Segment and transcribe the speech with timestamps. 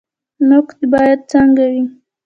[0.49, 1.83] نقد باید څنګه وي؟